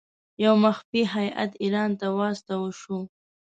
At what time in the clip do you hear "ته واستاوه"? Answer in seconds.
1.99-2.69